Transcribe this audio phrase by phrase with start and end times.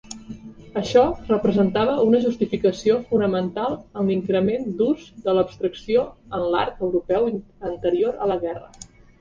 [0.79, 1.01] Això
[1.31, 6.07] representava una justificació fonamental en l'increment d'ús de l'abstracció
[6.39, 7.29] en l'art europeu
[7.75, 8.93] anterior a la guerra.